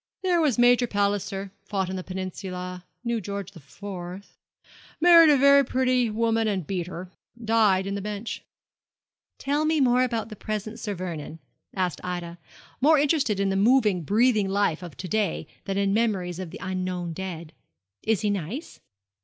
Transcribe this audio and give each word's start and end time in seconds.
There 0.23 0.41
was 0.41 0.57
Major 0.57 0.87
Palliser 0.87 1.51
fought 1.63 1.87
in 1.87 1.95
the 1.95 2.03
Peninsula 2.03 2.85
knew 3.03 3.21
George 3.21 3.51
the 3.51 3.59
Fourth 3.59 4.35
married 4.99 5.29
a 5.29 5.37
very 5.37 5.63
pretty 5.63 6.09
woman 6.09 6.47
and 6.47 6.65
beat 6.65 6.87
her 6.87 7.11
died 7.39 7.85
in 7.85 7.93
the 7.93 8.01
Bench.' 8.01 8.43
'Tell 9.37 9.63
me 9.63 9.77
about 9.77 10.29
the 10.29 10.35
present 10.35 10.79
Sir 10.79 10.95
Vernon,' 10.95 11.37
asked 11.75 12.01
Ida, 12.03 12.39
more 12.81 12.97
interested 12.97 13.39
in 13.39 13.49
the 13.49 13.55
moving, 13.55 14.01
breathing 14.01 14.49
life 14.49 14.81
of 14.81 14.97
to 14.97 15.07
day 15.07 15.45
than 15.65 15.77
in 15.77 15.93
memories 15.93 16.39
of 16.39 16.49
the 16.49 16.57
unknown 16.59 17.13
dead. 17.13 17.53
'Is 18.01 18.21
he 18.21 18.31
nice?' 18.31 18.79